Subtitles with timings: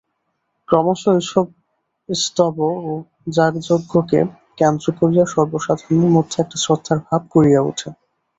[0.67, 1.45] ক্রমশ এইসব
[2.09, 2.55] স্তব
[2.83, 2.91] ও
[3.29, 4.19] যাগযজ্ঞকে
[4.59, 7.89] কেন্দ্র করিয়া সর্বসাধারণের মধ্যে একটা শ্রদ্ধার ভাব গড়িয়া উঠে।